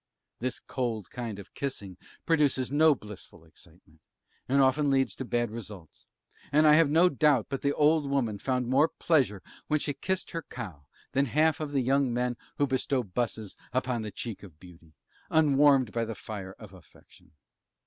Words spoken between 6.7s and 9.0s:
have no doubt but the old woman found more